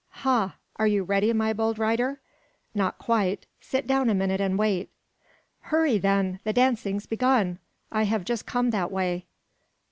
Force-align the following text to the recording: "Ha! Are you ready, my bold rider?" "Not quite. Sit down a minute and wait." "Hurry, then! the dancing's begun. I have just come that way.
"Ha! 0.25 0.55
Are 0.77 0.87
you 0.87 1.03
ready, 1.03 1.31
my 1.31 1.53
bold 1.53 1.77
rider?" 1.77 2.21
"Not 2.73 2.97
quite. 2.97 3.45
Sit 3.59 3.85
down 3.85 4.09
a 4.09 4.15
minute 4.15 4.41
and 4.41 4.57
wait." 4.57 4.89
"Hurry, 5.59 5.99
then! 5.99 6.39
the 6.43 6.53
dancing's 6.53 7.05
begun. 7.05 7.59
I 7.91 8.05
have 8.05 8.25
just 8.25 8.47
come 8.47 8.71
that 8.71 8.91
way. 8.91 9.27